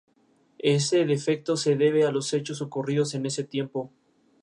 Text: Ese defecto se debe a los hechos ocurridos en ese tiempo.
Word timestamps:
Ese 0.57 1.05
defecto 1.05 1.55
se 1.57 1.75
debe 1.75 2.05
a 2.07 2.11
los 2.11 2.33
hechos 2.33 2.59
ocurridos 2.63 3.13
en 3.13 3.27
ese 3.27 3.43
tiempo. 3.43 3.91